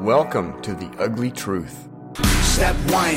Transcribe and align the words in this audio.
Welcome 0.00 0.62
to 0.62 0.72
the 0.72 0.90
ugly 0.98 1.30
truth. 1.30 1.86
Step 2.40 2.74
one, 2.90 3.16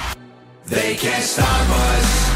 They 0.71 0.95
can't 0.95 1.21
stop 1.21 1.67
us, 1.67 2.31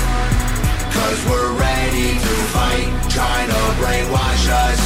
cause 0.92 1.20
we're 1.24 1.54
ready 1.54 2.20
to 2.20 2.34
fight, 2.52 2.92
trying 3.10 3.48
to 3.48 3.62
brainwash 3.80 4.50
us. 4.52 4.82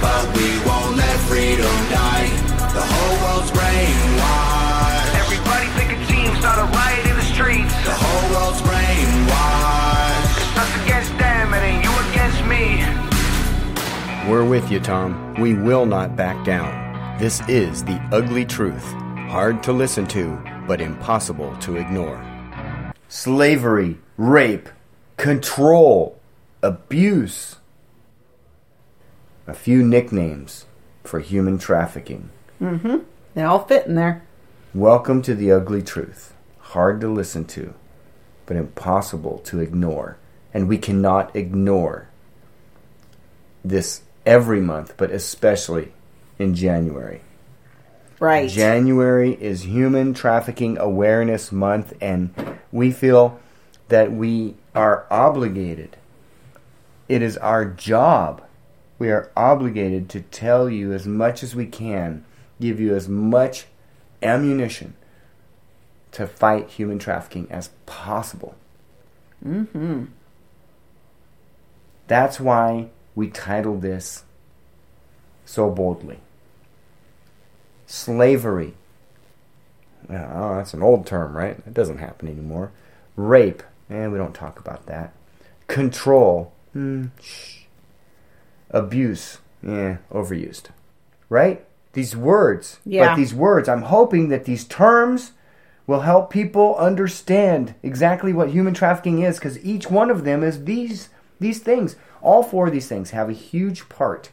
But 0.00 0.34
we 0.34 0.48
won't 0.64 0.96
let 0.96 1.14
freedom 1.28 1.76
die. 1.92 2.24
The 2.72 2.80
whole 2.80 3.16
world's 3.20 3.50
brainwashed. 3.50 5.14
Everybody 5.14 5.68
picking 5.76 6.06
teams, 6.08 6.38
start 6.38 6.58
a 6.58 6.64
riot 6.72 7.06
in 7.06 7.16
the 7.16 7.28
streets. 7.36 7.74
The 7.84 7.92
whole 7.92 8.32
world's 8.32 8.62
brainwashed. 8.62 10.24
It's 10.40 10.56
Us 10.56 10.84
against 10.84 11.18
them, 11.18 11.52
and 11.52 11.62
then 11.62 11.84
you 11.84 11.92
against 12.08 12.40
me. 12.48 12.80
We're 14.30 14.48
with 14.48 14.70
you, 14.70 14.80
Tom. 14.80 15.34
We 15.38 15.52
will 15.52 15.84
not 15.84 16.16
back 16.16 16.42
down. 16.46 17.18
This 17.18 17.46
is 17.46 17.84
the 17.84 18.00
ugly 18.10 18.46
truth. 18.46 18.90
Hard 19.28 19.62
to 19.64 19.72
listen 19.74 20.06
to, 20.06 20.42
but 20.66 20.80
impossible 20.80 21.54
to 21.58 21.76
ignore. 21.76 22.33
Slavery, 23.08 23.98
rape, 24.16 24.68
control, 25.16 26.18
abuse. 26.62 27.56
A 29.46 29.54
few 29.54 29.82
nicknames 29.82 30.64
for 31.02 31.20
human 31.20 31.58
trafficking. 31.58 32.30
Mm-hmm. 32.60 32.98
They 33.34 33.42
all 33.42 33.64
fit 33.64 33.86
in 33.86 33.94
there. 33.94 34.24
Welcome 34.72 35.22
to 35.22 35.34
the 35.34 35.52
ugly 35.52 35.82
truth. 35.82 36.34
Hard 36.58 37.00
to 37.02 37.08
listen 37.08 37.44
to, 37.46 37.74
but 38.46 38.56
impossible 38.56 39.38
to 39.44 39.60
ignore. 39.60 40.16
And 40.52 40.68
we 40.68 40.78
cannot 40.78 41.36
ignore 41.36 42.08
this 43.64 44.02
every 44.24 44.60
month, 44.60 44.94
but 44.96 45.10
especially 45.10 45.92
in 46.38 46.54
January. 46.54 47.20
Right. 48.20 48.48
January 48.48 49.32
is 49.32 49.62
Human 49.62 50.14
Trafficking 50.14 50.78
Awareness 50.78 51.50
Month, 51.50 51.92
and 52.00 52.34
we 52.70 52.92
feel 52.92 53.40
that 53.88 54.12
we 54.12 54.54
are 54.74 55.06
obligated. 55.10 55.96
It 57.08 57.22
is 57.22 57.36
our 57.38 57.64
job. 57.64 58.42
We 58.98 59.10
are 59.10 59.30
obligated 59.36 60.08
to 60.10 60.20
tell 60.20 60.70
you 60.70 60.92
as 60.92 61.06
much 61.06 61.42
as 61.42 61.54
we 61.54 61.66
can, 61.66 62.24
give 62.60 62.80
you 62.80 62.94
as 62.94 63.08
much 63.08 63.66
ammunition 64.22 64.94
to 66.12 66.26
fight 66.26 66.70
human 66.70 66.98
trafficking 66.98 67.48
as 67.50 67.70
possible. 67.86 68.54
Mm-hmm. 69.44 70.04
That's 72.06 72.38
why 72.38 72.90
we 73.14 73.28
titled 73.28 73.82
this 73.82 74.24
so 75.44 75.70
boldly 75.70 76.20
slavery. 77.86 78.74
Oh, 80.10 80.56
that's 80.56 80.74
an 80.74 80.82
old 80.82 81.06
term, 81.06 81.36
right? 81.36 81.58
It 81.66 81.74
doesn't 81.74 81.98
happen 81.98 82.28
anymore. 82.28 82.72
Rape. 83.16 83.62
Eh, 83.90 84.06
we 84.06 84.18
don't 84.18 84.34
talk 84.34 84.58
about 84.58 84.86
that. 84.86 85.14
Control. 85.66 86.52
Shh. 87.20 87.60
Abuse. 88.70 89.38
Yeah, 89.62 89.98
overused. 90.12 90.66
Right? 91.28 91.64
These 91.94 92.16
words. 92.16 92.80
Yeah. 92.84 93.08
But 93.08 93.16
these 93.16 93.32
words, 93.32 93.68
I'm 93.68 93.82
hoping 93.82 94.28
that 94.28 94.44
these 94.44 94.64
terms 94.64 95.32
will 95.86 96.00
help 96.00 96.30
people 96.30 96.76
understand 96.76 97.74
exactly 97.82 98.32
what 98.32 98.50
human 98.50 98.74
trafficking 98.74 99.22
is 99.22 99.38
because 99.38 99.62
each 99.64 99.90
one 99.90 100.10
of 100.10 100.24
them 100.24 100.42
is 100.42 100.64
these 100.64 101.08
these 101.40 101.60
things. 101.60 101.96
All 102.22 102.42
four 102.42 102.66
of 102.66 102.72
these 102.72 102.88
things 102.88 103.10
have 103.10 103.28
a 103.28 103.34
huge 103.34 103.88
part 103.88 104.30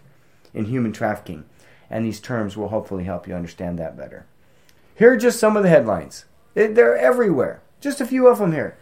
in 0.53 0.66
human 0.66 0.91
trafficking, 0.94 1.45
and 1.91 2.03
these 2.06 2.19
terms 2.19 2.57
will 2.57 2.69
hopefully 2.69 3.03
help 3.03 3.28
you 3.28 3.35
understand 3.35 3.78
that 3.78 3.96
better. 3.97 4.25
Here 4.96 5.12
are 5.13 5.18
just 5.18 5.40
some 5.40 5.56
of 5.57 5.63
the 5.63 5.69
headlines. 5.69 6.25
They- 6.56 6.68
They're 6.68 6.97
everywhere. 6.97 7.62
Just 7.81 8.02
a 8.02 8.06
few 8.06 8.28
of 8.28 8.40
them 8.40 8.53
here. 8.53 8.78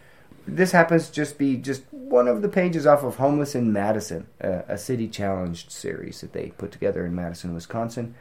This 0.48 0.72
happens 0.72 1.08
to 1.08 1.14
just 1.14 1.38
be 1.38 1.58
just 1.58 1.84
one 1.92 2.28
of 2.28 2.42
the 2.42 2.50
pages 2.50 2.86
off 2.88 3.04
of 3.04 3.18
Homeless 3.18 3.54
in 3.56 3.72
Madison, 3.74 4.28
a, 4.42 4.64
a 4.70 4.78
city 4.78 5.08
challenged 5.08 5.72
series 5.72 6.22
that 6.22 6.34
they 6.34 6.48
put 6.58 6.72
together 6.72 7.06
in 7.06 7.14
Madison, 7.14 7.54
Wisconsin. 7.54 8.16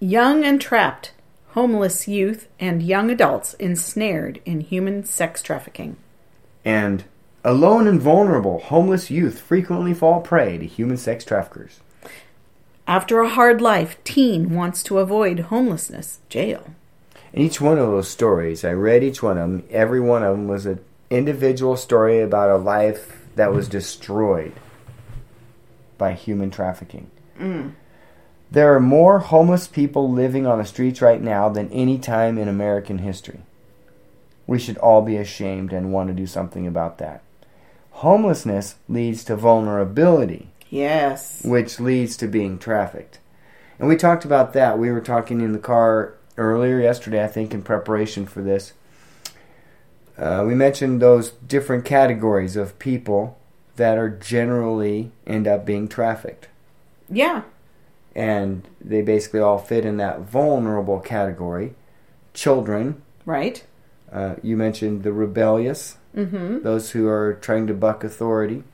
Young 0.00 0.44
and 0.44 0.60
trapped, 0.60 1.12
homeless 1.48 2.06
youth 2.08 2.48
and 2.58 2.82
young 2.82 3.10
adults 3.10 3.54
ensnared 3.54 4.40
in 4.44 4.60
human 4.60 5.04
sex 5.04 5.42
trafficking. 5.42 5.96
And 6.64 7.04
alone 7.44 7.86
and 7.86 8.00
vulnerable, 8.00 8.60
homeless 8.60 9.10
youth 9.10 9.40
frequently 9.40 9.92
fall 9.94 10.20
prey 10.20 10.56
to 10.58 10.66
human 10.66 10.96
sex 10.96 11.24
traffickers. 11.24 11.80
After 12.88 13.20
a 13.20 13.28
hard 13.28 13.60
life, 13.60 14.02
teen 14.02 14.54
wants 14.54 14.82
to 14.84 14.98
avoid 14.98 15.40
homelessness, 15.40 16.20
jail. 16.30 16.68
Each 17.34 17.60
one 17.60 17.78
of 17.78 17.86
those 17.88 18.08
stories, 18.08 18.64
I 18.64 18.72
read 18.72 19.04
each 19.04 19.22
one 19.22 19.36
of 19.36 19.50
them. 19.50 19.64
Every 19.68 20.00
one 20.00 20.22
of 20.22 20.34
them 20.34 20.48
was 20.48 20.64
an 20.64 20.80
individual 21.10 21.76
story 21.76 22.18
about 22.18 22.48
a 22.48 22.56
life 22.56 23.26
that 23.36 23.52
was 23.52 23.68
destroyed 23.68 24.54
by 25.98 26.14
human 26.14 26.50
trafficking. 26.50 27.10
Mm. 27.38 27.74
There 28.50 28.74
are 28.74 28.80
more 28.80 29.18
homeless 29.18 29.68
people 29.68 30.10
living 30.10 30.46
on 30.46 30.56
the 30.56 30.64
streets 30.64 31.02
right 31.02 31.20
now 31.20 31.50
than 31.50 31.70
any 31.70 31.98
time 31.98 32.38
in 32.38 32.48
American 32.48 32.98
history. 32.98 33.40
We 34.46 34.58
should 34.58 34.78
all 34.78 35.02
be 35.02 35.18
ashamed 35.18 35.74
and 35.74 35.92
want 35.92 36.08
to 36.08 36.14
do 36.14 36.26
something 36.26 36.66
about 36.66 36.96
that. 36.96 37.22
Homelessness 37.90 38.76
leads 38.88 39.24
to 39.24 39.36
vulnerability 39.36 40.48
Yes. 40.70 41.42
which 41.44 41.80
leads 41.80 42.16
to 42.18 42.26
being 42.26 42.58
trafficked. 42.58 43.18
And 43.78 43.88
we 43.88 43.96
talked 43.96 44.24
about 44.24 44.52
that. 44.54 44.78
We 44.78 44.90
were 44.90 45.00
talking 45.00 45.40
in 45.40 45.52
the 45.52 45.58
car 45.58 46.14
earlier 46.36 46.80
yesterday, 46.80 47.22
I 47.24 47.28
think, 47.28 47.54
in 47.54 47.62
preparation 47.62 48.26
for 48.26 48.42
this. 48.42 48.72
Uh, 50.18 50.44
we 50.46 50.54
mentioned 50.54 51.00
those 51.00 51.30
different 51.30 51.84
categories 51.84 52.56
of 52.56 52.78
people 52.80 53.38
that 53.76 53.96
are 53.96 54.08
generally 54.10 55.12
end 55.26 55.46
up 55.46 55.64
being 55.64 55.86
trafficked. 55.86 56.48
Yeah. 57.08 57.42
And 58.16 58.66
they 58.80 59.00
basically 59.02 59.38
all 59.40 59.58
fit 59.58 59.84
in 59.84 59.96
that 59.98 60.20
vulnerable 60.20 60.98
category. 60.98 61.74
Children, 62.34 63.00
Right. 63.24 63.64
uh, 64.12 64.34
you 64.42 64.56
mentioned 64.56 65.02
the 65.04 65.12
rebellious, 65.12 65.96
Mm-hmm. 66.16 66.62
those 66.62 66.90
who 66.90 67.06
are 67.06 67.34
trying 67.34 67.68
to 67.68 67.74
buck 67.74 68.02
authority. 68.02 68.64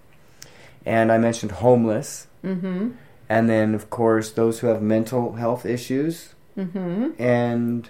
And 0.87 1.11
I 1.11 1.19
mentioned 1.19 1.53
homeless. 1.53 2.27
Mm-hmm. 2.45 2.91
And 3.29 3.49
then, 3.49 3.75
of 3.75 3.89
course, 3.91 4.31
those 4.33 4.59
who 4.61 4.67
have 4.69 4.83
mental 4.83 5.35
health 5.35 5.65
issues 5.67 6.35
Mm-hmm. 6.57 7.21
and 7.21 7.89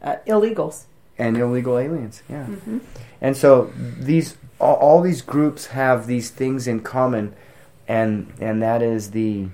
Uh, 0.00 0.16
illegals. 0.26 0.84
and 1.18 1.36
illegal 1.36 1.76
aliens. 1.78 2.22
Yeah. 2.30 2.46
And 3.20 3.36
so 3.36 3.72
these 3.98 4.36
all, 4.60 4.76
all 4.76 5.00
these 5.02 5.20
groups 5.22 5.66
have 5.66 6.06
these 6.06 6.30
things 6.30 6.68
in 6.68 6.78
common, 6.80 7.34
and 7.88 8.32
and 8.40 8.62
that 8.62 8.82
is 8.82 9.10
the 9.10 9.48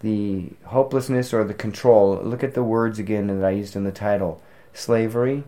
the 0.00 0.50
hopelessness 0.64 1.32
or 1.32 1.42
the 1.44 1.54
control. 1.54 2.20
Look 2.22 2.44
at 2.44 2.52
the 2.52 2.62
words 2.62 2.98
again 2.98 3.28
that 3.28 3.42
I 3.42 3.52
used 3.52 3.76
in 3.76 3.84
the 3.84 3.92
title: 3.92 4.42
slavery, 4.74 5.44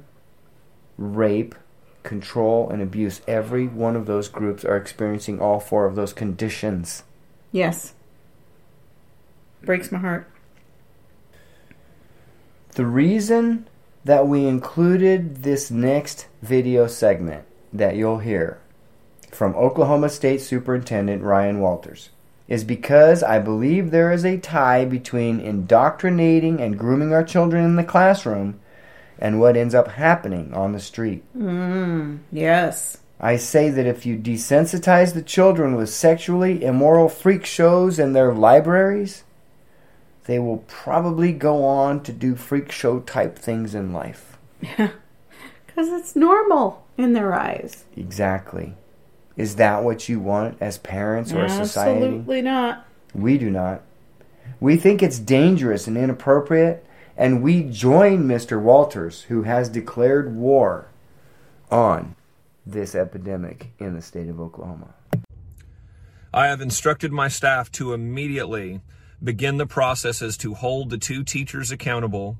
rape, 0.96 1.54
control, 2.06 2.70
and 2.70 2.80
abuse. 2.80 3.20
Every 3.28 3.66
one 3.66 3.96
of 3.96 4.06
those 4.06 4.28
groups 4.28 4.64
are 4.64 4.76
experiencing 4.76 5.40
all 5.40 5.60
four 5.60 5.84
of 5.84 5.96
those 5.96 6.14
conditions. 6.14 7.02
Yes. 7.52 7.92
Breaks 9.62 9.92
my 9.92 9.98
heart. 9.98 10.30
The 12.70 12.86
reason 12.86 13.68
that 14.04 14.26
we 14.28 14.46
included 14.46 15.42
this 15.42 15.70
next 15.70 16.26
video 16.40 16.86
segment 16.86 17.44
that 17.72 17.96
you'll 17.96 18.18
hear 18.18 18.60
from 19.32 19.54
Oklahoma 19.54 20.08
State 20.08 20.40
Superintendent 20.40 21.22
Ryan 21.22 21.60
Walters 21.60 22.10
is 22.48 22.62
because 22.62 23.22
I 23.22 23.40
believe 23.40 23.90
there 23.90 24.12
is 24.12 24.24
a 24.24 24.38
tie 24.38 24.84
between 24.84 25.40
indoctrinating 25.40 26.60
and 26.60 26.78
grooming 26.78 27.12
our 27.12 27.24
children 27.24 27.64
in 27.64 27.76
the 27.76 27.84
classroom 27.84 28.60
and 29.18 29.40
what 29.40 29.56
ends 29.56 29.74
up 29.74 29.88
happening 29.88 30.52
on 30.54 30.72
the 30.72 30.80
street. 30.80 31.24
Mm, 31.36 32.18
yes. 32.30 32.98
I 33.18 33.36
say 33.36 33.70
that 33.70 33.86
if 33.86 34.04
you 34.04 34.16
desensitize 34.16 35.14
the 35.14 35.22
children 35.22 35.74
with 35.74 35.88
sexually 35.88 36.62
immoral 36.62 37.08
freak 37.08 37.46
shows 37.46 37.98
in 37.98 38.12
their 38.12 38.34
libraries, 38.34 39.24
they 40.26 40.38
will 40.38 40.64
probably 40.66 41.32
go 41.32 41.64
on 41.64 42.02
to 42.02 42.12
do 42.12 42.34
freak 42.36 42.70
show 42.70 43.00
type 43.00 43.38
things 43.38 43.74
in 43.74 43.92
life. 43.92 44.38
Yeah, 44.78 44.90
because 45.66 45.88
it's 45.88 46.16
normal 46.16 46.86
in 46.96 47.12
their 47.12 47.34
eyes. 47.34 47.84
Exactly. 47.94 48.74
Is 49.36 49.56
that 49.56 49.84
what 49.84 50.08
you 50.08 50.18
want 50.18 50.56
as 50.60 50.78
parents 50.78 51.30
or 51.32 51.44
a 51.44 51.50
society? 51.50 52.06
Absolutely 52.06 52.40
not. 52.40 52.86
We 53.14 53.36
do 53.36 53.50
not. 53.50 53.82
We 54.60 54.76
think 54.76 55.02
it's 55.02 55.18
dangerous 55.18 55.86
and 55.86 55.98
inappropriate, 55.98 56.85
and 57.16 57.42
we 57.42 57.62
join 57.62 58.24
Mr. 58.24 58.60
Walters, 58.60 59.22
who 59.22 59.42
has 59.42 59.68
declared 59.68 60.34
war 60.34 60.88
on 61.70 62.14
this 62.66 62.94
epidemic 62.94 63.72
in 63.78 63.94
the 63.94 64.02
state 64.02 64.28
of 64.28 64.40
Oklahoma. 64.40 64.94
I 66.34 66.48
have 66.48 66.60
instructed 66.60 67.12
my 67.12 67.28
staff 67.28 67.72
to 67.72 67.94
immediately 67.94 68.82
begin 69.22 69.56
the 69.56 69.66
processes 69.66 70.36
to 70.38 70.54
hold 70.54 70.90
the 70.90 70.98
two 70.98 71.24
teachers 71.24 71.70
accountable 71.70 72.36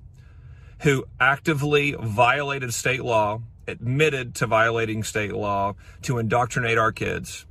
who 0.81 1.07
actively 1.19 1.97
violated 1.99 2.75
state 2.75 3.03
law, 3.03 3.41
admitted 3.67 4.35
to 4.35 4.47
violating 4.47 5.03
state 5.03 5.33
law 5.33 5.75
to 6.03 6.19
indoctrinate 6.19 6.77
our 6.77 6.93
kids. 6.93 7.47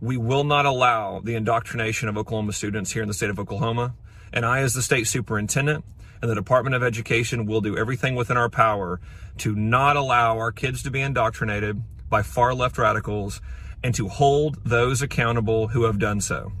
We 0.00 0.16
will 0.16 0.44
not 0.44 0.66
allow 0.66 1.20
the 1.20 1.34
indoctrination 1.34 2.08
of 2.08 2.16
Oklahoma 2.16 2.52
students 2.52 2.92
here 2.92 3.02
in 3.02 3.08
the 3.08 3.14
state 3.14 3.30
of 3.30 3.40
Oklahoma. 3.40 3.94
And 4.32 4.46
I, 4.46 4.60
as 4.60 4.74
the 4.74 4.82
state 4.82 5.08
superintendent 5.08 5.84
and 6.20 6.30
the 6.30 6.34
Department 6.34 6.74
of 6.74 6.82
Education, 6.82 7.46
will 7.46 7.60
do 7.60 7.76
everything 7.76 8.14
within 8.14 8.36
our 8.36 8.48
power 8.48 9.00
to 9.38 9.54
not 9.54 9.96
allow 9.96 10.38
our 10.38 10.52
kids 10.52 10.82
to 10.82 10.90
be 10.90 11.00
indoctrinated 11.00 11.82
by 12.08 12.22
far 12.22 12.54
left 12.54 12.78
radicals 12.78 13.40
and 13.82 13.94
to 13.94 14.08
hold 14.08 14.58
those 14.64 15.00
accountable 15.00 15.68
who 15.68 15.84
have 15.84 15.98
done 15.98 16.20
so. 16.20 16.52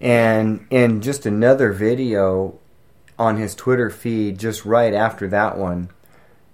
And 0.00 0.66
in 0.70 1.00
just 1.00 1.24
another 1.24 1.72
video 1.72 2.58
on 3.18 3.36
his 3.36 3.54
Twitter 3.54 3.90
feed, 3.90 4.38
just 4.38 4.64
right 4.64 4.92
after 4.92 5.28
that 5.28 5.56
one, 5.56 5.90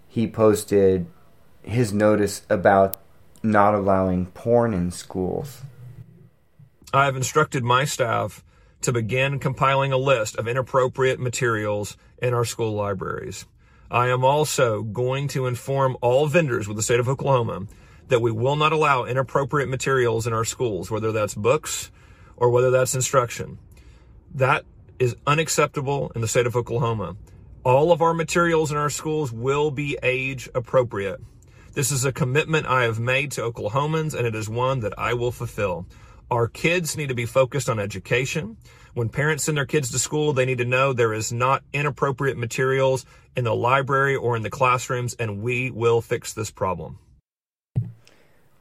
he 0.06 0.26
posted 0.26 1.06
his 1.62 1.92
notice 1.92 2.42
about 2.48 2.96
not 3.42 3.74
allowing 3.74 4.26
porn 4.26 4.74
in 4.74 4.90
schools. 4.90 5.62
I 6.92 7.06
have 7.06 7.16
instructed 7.16 7.64
my 7.64 7.84
staff 7.84 8.44
to 8.82 8.92
begin 8.92 9.38
compiling 9.38 9.92
a 9.92 9.98
list 9.98 10.36
of 10.36 10.48
inappropriate 10.48 11.20
materials 11.20 11.96
in 12.18 12.34
our 12.34 12.44
school 12.44 12.72
libraries. 12.72 13.46
I 13.90 14.08
am 14.08 14.24
also 14.24 14.82
going 14.82 15.28
to 15.28 15.46
inform 15.46 15.96
all 16.00 16.26
vendors 16.26 16.68
with 16.68 16.76
the 16.76 16.82
state 16.82 17.00
of 17.00 17.08
Oklahoma 17.08 17.66
that 18.08 18.20
we 18.20 18.30
will 18.30 18.56
not 18.56 18.72
allow 18.72 19.04
inappropriate 19.04 19.68
materials 19.68 20.26
in 20.26 20.32
our 20.32 20.44
schools, 20.44 20.90
whether 20.90 21.12
that's 21.12 21.34
books 21.34 21.90
or 22.36 22.50
whether 22.50 22.70
that's 22.70 22.94
instruction. 22.94 23.58
That 24.34 24.64
is 24.98 25.16
unacceptable 25.26 26.12
in 26.14 26.20
the 26.20 26.28
state 26.28 26.46
of 26.46 26.56
Oklahoma. 26.56 27.16
All 27.64 27.92
of 27.92 28.00
our 28.00 28.14
materials 28.14 28.70
in 28.70 28.76
our 28.76 28.90
schools 28.90 29.32
will 29.32 29.70
be 29.70 29.98
age 30.02 30.48
appropriate. 30.54 31.20
This 31.74 31.90
is 31.92 32.04
a 32.04 32.12
commitment 32.12 32.66
I 32.66 32.82
have 32.84 32.98
made 32.98 33.30
to 33.32 33.42
Oklahomans, 33.42 34.14
and 34.14 34.26
it 34.26 34.34
is 34.34 34.48
one 34.48 34.80
that 34.80 34.98
I 34.98 35.14
will 35.14 35.30
fulfill. 35.30 35.86
Our 36.30 36.46
kids 36.46 36.96
need 36.96 37.08
to 37.08 37.14
be 37.14 37.26
focused 37.26 37.68
on 37.68 37.80
education. 37.80 38.56
When 38.94 39.08
parents 39.08 39.44
send 39.44 39.56
their 39.56 39.66
kids 39.66 39.90
to 39.90 39.98
school, 39.98 40.32
they 40.32 40.44
need 40.44 40.58
to 40.58 40.64
know 40.64 40.92
there 40.92 41.12
is 41.12 41.32
not 41.32 41.64
inappropriate 41.72 42.38
materials 42.38 43.04
in 43.36 43.42
the 43.42 43.54
library 43.54 44.14
or 44.14 44.36
in 44.36 44.42
the 44.42 44.50
classrooms, 44.50 45.14
and 45.14 45.42
we 45.42 45.70
will 45.70 46.00
fix 46.00 46.32
this 46.32 46.50
problem. 46.52 47.00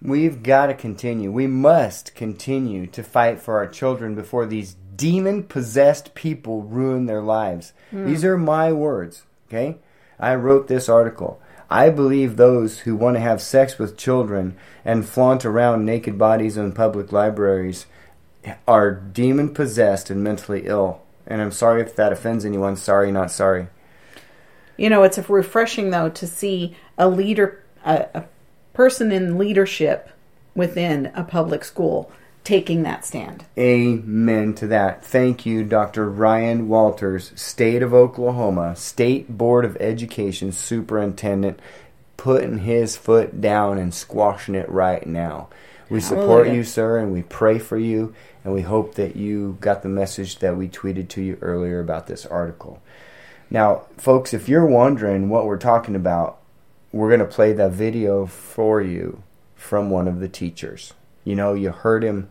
We've 0.01 0.41
got 0.41 0.67
to 0.67 0.73
continue. 0.73 1.31
We 1.31 1.45
must 1.45 2.15
continue 2.15 2.87
to 2.87 3.03
fight 3.03 3.39
for 3.39 3.57
our 3.57 3.67
children 3.67 4.15
before 4.15 4.47
these 4.47 4.75
demon 4.95 5.43
possessed 5.43 6.15
people 6.15 6.63
ruin 6.63 7.05
their 7.05 7.21
lives. 7.21 7.73
Hmm. 7.91 8.07
These 8.07 8.23
are 8.25 8.37
my 8.37 8.71
words, 8.71 9.23
okay? 9.47 9.77
I 10.19 10.35
wrote 10.35 10.67
this 10.67 10.89
article. 10.89 11.39
I 11.69 11.89
believe 11.89 12.35
those 12.35 12.79
who 12.79 12.95
want 12.95 13.15
to 13.15 13.21
have 13.21 13.41
sex 13.41 13.77
with 13.77 13.97
children 13.97 14.55
and 14.83 15.07
flaunt 15.07 15.45
around 15.45 15.85
naked 15.85 16.17
bodies 16.17 16.57
in 16.57 16.71
public 16.71 17.11
libraries 17.11 17.85
are 18.67 18.91
demon 18.91 19.53
possessed 19.53 20.09
and 20.09 20.23
mentally 20.23 20.63
ill. 20.65 21.01
And 21.27 21.41
I'm 21.41 21.51
sorry 21.51 21.81
if 21.81 21.95
that 21.95 22.11
offends 22.11 22.43
anyone. 22.43 22.75
Sorry, 22.75 23.11
not 23.11 23.29
sorry. 23.29 23.67
You 24.77 24.89
know, 24.89 25.03
it's 25.03 25.19
refreshing 25.29 25.91
though 25.91 26.09
to 26.09 26.25
see 26.25 26.75
a 26.97 27.07
leader, 27.07 27.63
a, 27.85 28.07
a 28.15 28.25
person 28.73 29.11
in 29.11 29.37
leadership 29.37 30.09
within 30.55 31.11
a 31.13 31.23
public 31.23 31.63
school 31.63 32.11
taking 32.49 32.81
that 32.81 33.05
stand. 33.05 33.45
Amen 33.59 34.55
to 34.55 34.65
that. 34.65 35.05
Thank 35.05 35.45
you, 35.45 35.63
Dr. 35.63 36.09
Ryan 36.09 36.67
Walters, 36.67 37.31
State 37.35 37.83
of 37.83 37.93
Oklahoma, 37.93 38.75
State 38.75 39.37
Board 39.37 39.65
of 39.65 39.77
Education 39.79 40.51
Superintendent, 40.51 41.59
putting 42.17 42.57
his 42.57 42.97
foot 42.97 43.39
down 43.39 43.77
and 43.77 43.93
squashing 43.93 44.55
it 44.55 44.67
right 44.67 45.05
now. 45.05 45.49
We 45.91 45.99
support 45.99 46.45
Hallelujah. 46.47 46.53
you, 46.55 46.63
sir, 46.63 46.97
and 46.97 47.13
we 47.13 47.21
pray 47.21 47.59
for 47.59 47.77
you, 47.77 48.15
and 48.43 48.51
we 48.51 48.63
hope 48.63 48.95
that 48.95 49.15
you 49.15 49.59
got 49.61 49.83
the 49.83 49.89
message 49.89 50.39
that 50.39 50.57
we 50.57 50.67
tweeted 50.67 51.07
to 51.09 51.21
you 51.21 51.37
earlier 51.41 51.79
about 51.79 52.07
this 52.07 52.25
article. 52.25 52.81
Now, 53.51 53.83
folks, 53.97 54.33
if 54.33 54.49
you're 54.49 54.65
wondering 54.65 55.29
what 55.29 55.45
we're 55.45 55.57
talking 55.57 55.95
about, 55.95 56.39
we're 56.91 57.09
going 57.09 57.19
to 57.19 57.27
play 57.27 57.53
that 57.53 57.73
video 57.73 58.25
for 58.25 58.81
you 58.81 59.21
from 59.55 59.91
one 59.91 60.07
of 60.07 60.19
the 60.19 60.29
teachers. 60.29 60.95
You 61.29 61.35
know, 61.35 61.53
you 61.53 61.69
heard 61.69 62.03
him, 62.03 62.27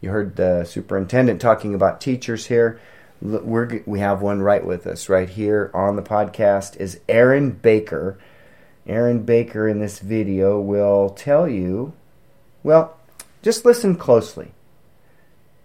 you 0.00 0.10
heard 0.10 0.36
the 0.36 0.62
superintendent 0.62 1.40
talking 1.40 1.74
about 1.74 2.00
teachers 2.00 2.46
here. 2.46 2.80
We're, 3.20 3.82
we 3.84 3.98
have 3.98 4.22
one 4.22 4.42
right 4.42 4.64
with 4.64 4.86
us 4.86 5.08
right 5.08 5.28
here 5.28 5.72
on 5.74 5.96
the 5.96 6.02
podcast 6.02 6.76
is 6.76 7.00
Aaron 7.08 7.50
Baker. 7.50 8.16
Aaron 8.86 9.24
Baker 9.24 9.66
in 9.66 9.80
this 9.80 9.98
video 9.98 10.60
will 10.60 11.10
tell 11.10 11.48
you, 11.48 11.94
well, 12.62 12.96
just 13.42 13.64
listen 13.64 13.96
closely 13.96 14.52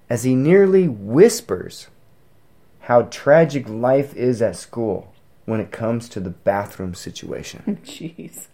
as 0.09 0.23
he 0.23 0.33
nearly 0.33 0.87
whispers 0.87 1.89
how 2.79 3.03
tragic 3.03 3.69
life 3.69 4.15
is 4.15 4.41
at 4.41 4.55
school 4.55 5.13
when 5.45 5.59
it 5.59 5.71
comes 5.71 6.09
to 6.09 6.19
the 6.19 6.31
bathroom 6.31 6.95
situation. 6.95 7.79
Jeez. 7.85 8.47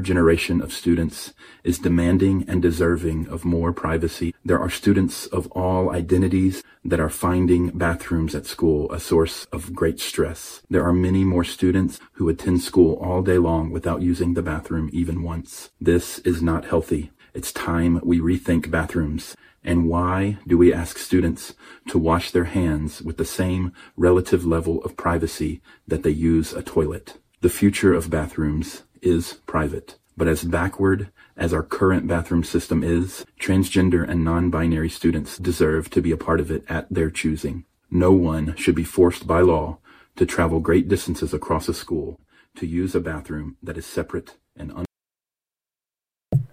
Generation 0.00 0.60
of 0.60 0.72
students 0.72 1.34
is 1.64 1.78
demanding 1.78 2.44
and 2.48 2.62
deserving 2.62 3.28
of 3.28 3.44
more 3.44 3.72
privacy. 3.72 4.34
There 4.44 4.58
are 4.58 4.70
students 4.70 5.26
of 5.26 5.46
all 5.52 5.90
identities 5.90 6.62
that 6.84 7.00
are 7.00 7.10
finding 7.10 7.70
bathrooms 7.70 8.34
at 8.34 8.46
school 8.46 8.90
a 8.92 9.00
source 9.00 9.46
of 9.52 9.74
great 9.74 10.00
stress. 10.00 10.62
There 10.70 10.84
are 10.84 10.92
many 10.92 11.24
more 11.24 11.44
students 11.44 12.00
who 12.12 12.28
attend 12.28 12.62
school 12.62 12.94
all 13.02 13.22
day 13.22 13.38
long 13.38 13.70
without 13.70 14.02
using 14.02 14.34
the 14.34 14.42
bathroom 14.42 14.88
even 14.92 15.22
once. 15.22 15.70
This 15.80 16.18
is 16.20 16.42
not 16.42 16.64
healthy. 16.64 17.10
It's 17.34 17.52
time 17.52 18.00
we 18.02 18.20
rethink 18.20 18.70
bathrooms. 18.70 19.36
And 19.64 19.88
why 19.88 20.38
do 20.46 20.56
we 20.56 20.72
ask 20.72 20.98
students 20.98 21.54
to 21.88 21.98
wash 21.98 22.30
their 22.30 22.44
hands 22.44 23.02
with 23.02 23.16
the 23.16 23.24
same 23.24 23.72
relative 23.96 24.46
level 24.46 24.82
of 24.82 24.96
privacy 24.96 25.60
that 25.86 26.02
they 26.04 26.10
use 26.10 26.52
a 26.52 26.62
toilet? 26.62 27.18
The 27.40 27.48
future 27.48 27.94
of 27.94 28.10
bathrooms 28.10 28.82
is 29.02 29.34
private. 29.46 29.96
But 30.16 30.28
as 30.28 30.42
backward 30.44 31.10
as 31.36 31.52
our 31.54 31.62
current 31.62 32.06
bathroom 32.08 32.42
system 32.42 32.82
is, 32.82 33.24
transgender 33.40 34.08
and 34.08 34.24
non-binary 34.24 34.90
students 34.90 35.38
deserve 35.38 35.90
to 35.90 36.02
be 36.02 36.10
a 36.10 36.16
part 36.16 36.40
of 36.40 36.50
it 36.50 36.64
at 36.68 36.88
their 36.92 37.10
choosing. 37.10 37.64
No 37.90 38.12
one 38.12 38.54
should 38.56 38.74
be 38.74 38.84
forced 38.84 39.26
by 39.26 39.40
law 39.40 39.78
to 40.16 40.26
travel 40.26 40.58
great 40.60 40.88
distances 40.88 41.32
across 41.32 41.68
a 41.68 41.74
school 41.74 42.18
to 42.56 42.66
use 42.66 42.94
a 42.94 43.00
bathroom 43.00 43.56
that 43.62 43.78
is 43.78 43.86
separate 43.86 44.36
and 44.56 44.72
un- 44.72 44.84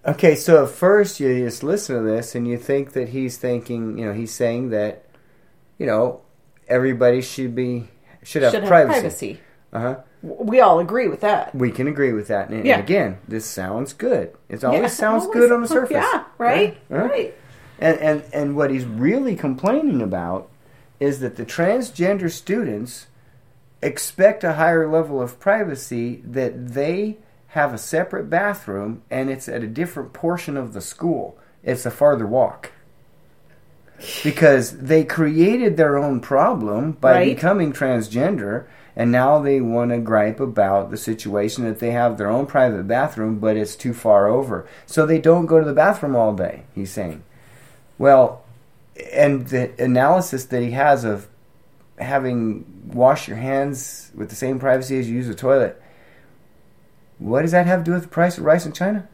Okay, 0.06 0.36
so 0.36 0.62
at 0.64 0.70
first 0.70 1.18
you 1.18 1.36
just 1.44 1.64
listen 1.64 1.96
to 1.96 2.02
this 2.02 2.36
and 2.36 2.46
you 2.46 2.56
think 2.56 2.92
that 2.92 3.08
he's 3.08 3.36
thinking, 3.38 3.98
you 3.98 4.04
know, 4.06 4.12
he's 4.12 4.32
saying 4.32 4.70
that, 4.70 5.04
you 5.78 5.86
know, 5.86 6.20
everybody 6.68 7.20
should 7.20 7.56
be 7.56 7.88
should 8.22 8.42
have 8.42 8.52
Should 8.52 8.62
have 8.62 8.68
privacy. 8.68 9.00
privacy. 9.00 9.40
Uh 9.72 9.80
huh. 9.80 9.96
We 10.26 10.60
all 10.60 10.80
agree 10.80 11.08
with 11.08 11.20
that. 11.20 11.54
We 11.54 11.70
can 11.70 11.86
agree 11.86 12.12
with 12.12 12.28
that. 12.28 12.48
And, 12.48 12.58
and 12.58 12.66
Yeah. 12.66 12.78
again, 12.78 13.18
this 13.28 13.44
sounds 13.46 13.92
good. 13.92 14.32
It 14.48 14.64
always 14.64 14.80
Yeah, 14.82 14.86
sounds 14.88 15.24
always- 15.24 15.38
good 15.40 15.52
on 15.52 15.62
the 15.62 15.68
surface. 15.68 16.04
Yeah, 16.12 16.24
right? 16.38 16.76
Yeah. 16.90 16.96
Right. 16.96 17.34
And, 17.78 17.98
and 18.00 18.22
and 18.32 18.56
what 18.56 18.70
he's 18.70 18.86
really 18.86 19.36
complaining 19.36 20.00
about 20.00 20.48
is 20.98 21.20
that 21.20 21.36
the 21.36 21.44
transgender 21.44 22.30
students 22.30 23.06
expect 23.82 24.42
a 24.42 24.54
higher 24.54 24.88
level 24.88 25.20
of 25.20 25.38
privacy 25.38 26.22
that 26.24 26.68
they 26.72 27.18
have 27.48 27.72
a 27.74 27.78
separate 27.78 28.28
bathroom 28.30 29.02
and 29.10 29.30
it's 29.30 29.48
at 29.48 29.62
a 29.62 29.66
different 29.66 30.12
portion 30.12 30.56
of 30.56 30.72
the 30.72 30.80
school. 30.80 31.38
It's 31.62 31.84
a 31.86 31.90
farther 31.90 32.26
walk. 32.26 32.72
Because 34.22 34.76
they 34.78 35.04
created 35.04 35.76
their 35.76 35.96
own 35.96 36.20
problem 36.20 36.92
by 36.92 37.12
Right. 37.12 37.34
becoming 37.34 37.72
transgender 37.72 38.64
and 38.98 39.12
now 39.12 39.40
they 39.40 39.60
want 39.60 39.90
to 39.90 39.98
gripe 39.98 40.40
about 40.40 40.90
the 40.90 40.96
situation 40.96 41.64
that 41.64 41.80
they 41.80 41.90
have 41.90 42.16
their 42.16 42.28
own 42.30 42.46
private 42.46 42.86
bathroom 42.88 43.38
but 43.38 43.56
it's 43.56 43.76
too 43.76 43.92
far 43.92 44.26
over. 44.28 44.66
So 44.86 45.04
they 45.06 45.18
don't 45.18 45.46
go 45.46 45.58
to 45.58 45.64
the 45.64 45.72
bathroom 45.74 46.16
all 46.16 46.32
day, 46.34 46.62
he's 46.74 46.90
saying. 46.90 47.22
Well, 47.98 48.44
and 49.12 49.46
the 49.48 49.70
analysis 49.82 50.44
that 50.46 50.62
he 50.62 50.70
has 50.72 51.04
of 51.04 51.28
having 51.98 52.64
wash 52.92 53.28
your 53.28 53.36
hands 53.38 54.10
with 54.14 54.28
the 54.30 54.36
same 54.36 54.58
privacy 54.58 54.98
as 54.98 55.08
you 55.08 55.16
use 55.16 55.26
the 55.26 55.34
toilet. 55.34 55.80
What 57.18 57.42
does 57.42 57.52
that 57.52 57.66
have 57.66 57.80
to 57.80 57.84
do 57.84 57.92
with 57.92 58.02
the 58.02 58.08
price 58.08 58.36
of 58.38 58.44
rice 58.44 58.66
in 58.66 58.72
China? 58.72 59.08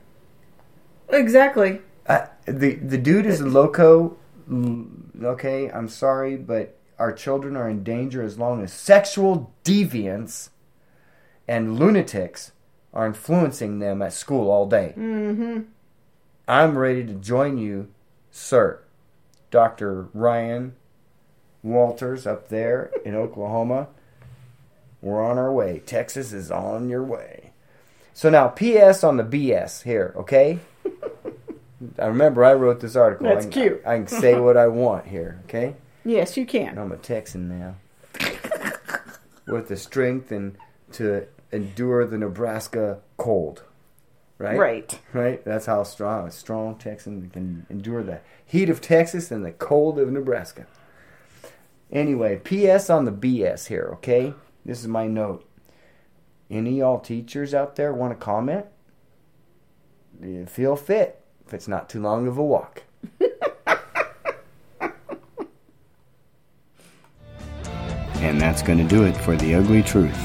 Exactly. 1.09 1.81
Uh, 2.07 2.27
the 2.47 2.75
the 2.75 2.99
dude 2.99 3.27
is 3.27 3.41
a 3.41 3.47
loco. 3.47 4.17
Mm, 4.50 5.25
Okay, 5.25 5.70
I'm 5.70 5.88
sorry, 5.88 6.37
but 6.37 6.76
our 6.99 7.12
children 7.12 7.56
are 7.56 7.68
in 7.68 7.82
danger 7.84 8.22
as 8.22 8.38
long 8.38 8.62
as 8.62 8.72
sexual 8.72 9.52
deviants 9.64 10.50
and 11.49 11.78
lunatics 11.78 12.52
are 12.94 13.06
influencing 13.06 13.78
them 13.78 14.02
at 14.02 14.12
school 14.12 14.50
all 14.50 14.66
day. 14.66 14.94
Mm-hmm. 14.96 15.61
I'm 16.46 16.76
ready 16.78 17.04
to 17.04 17.14
join 17.14 17.58
you, 17.58 17.88
sir, 18.30 18.80
Doctor 19.50 20.08
Ryan 20.12 20.75
Walters 21.62 22.26
up 22.26 22.49
there 22.49 22.90
in 23.04 23.14
Oklahoma. 23.25 23.88
We're 25.00 25.25
on 25.25 25.38
our 25.38 25.52
way. 25.52 25.82
Texas 25.84 26.32
is 26.32 26.50
on 26.50 26.88
your 26.88 27.02
way. 27.02 27.52
So 28.14 28.28
now, 28.30 28.49
P.S. 28.49 29.02
on 29.02 29.16
the 29.16 29.25
B.S. 29.25 29.82
here, 29.82 30.12
okay? 30.16 30.58
I 31.99 32.07
remember 32.07 32.45
I 32.45 32.55
wrote 32.55 32.81
this 32.81 32.97
article. 32.97 33.27
That's 33.27 33.47
I 33.47 33.51
can, 33.51 33.53
cute. 33.53 33.83
I 33.87 33.97
can 33.97 34.07
say 34.07 34.39
what 34.39 34.57
I 34.57 34.69
want 34.69 35.07
here, 35.07 35.41
okay? 35.45 35.77
Yes, 36.05 36.37
you 36.37 36.45
can. 36.45 36.79
I'm 36.79 36.91
a 36.91 36.97
Texan 36.97 37.49
now. 37.49 37.77
With 39.47 39.69
the 39.69 39.77
strength 39.77 40.33
and 40.33 40.59
to 40.95 41.29
endure 41.53 42.05
the 42.05 42.19
Nebraska 42.19 42.99
cold. 43.17 43.62
Right? 44.37 44.59
Right. 44.59 45.01
Right? 45.12 45.45
That's 45.45 45.67
how 45.67 45.85
strong 45.85 46.27
a 46.27 46.33
strong 46.33 46.75
Texan 46.75 47.31
can 47.31 47.67
endure 47.71 48.03
the 48.03 48.19
heat 48.45 48.69
of 48.69 48.81
Texas 48.81 49.31
and 49.31 49.45
the 49.45 49.53
cold 49.53 50.01
of 50.01 50.11
Nebraska. 50.11 50.67
Anyway, 51.93 52.39
PS 52.39 52.91
on 52.91 53.05
the 53.05 53.12
BS 53.12 53.69
here, 53.69 53.89
okay? 53.93 54.35
This 54.65 54.81
is 54.81 54.89
my 54.89 55.07
note. 55.07 55.49
Any 56.51 56.79
y'all 56.79 56.99
teachers 56.99 57.55
out 57.55 57.77
there 57.77 57.93
want 57.95 58.12
to 58.12 58.17
comment? 58.17 58.67
Feel 60.49 60.75
fit 60.75 61.22
if 61.52 61.56
it's 61.56 61.68
not 61.68 61.87
too 61.87 62.00
long 62.00 62.26
of 62.26 62.38
a 62.38 62.42
walk. 62.42 62.82
And 68.23 68.40
that's 68.40 68.62
going 68.62 68.78
to 68.78 68.85
do 68.85 69.02
it 69.02 69.16
for 69.16 69.37
The 69.37 69.56
Ugly 69.56 69.82
Truth. 69.82 70.16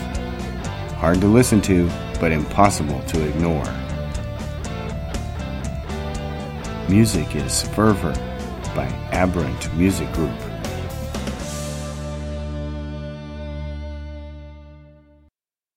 Hard 0.99 1.19
to 1.19 1.27
listen 1.27 1.59
to, 1.61 1.89
but 2.19 2.31
impossible 2.31 3.01
to 3.01 3.27
ignore. 3.27 3.65
Music 6.87 7.35
is 7.35 7.63
Fervor 7.69 8.13
by 8.75 8.85
Aberrant 9.11 9.73
Music 9.73 10.09
Group. 10.13 10.56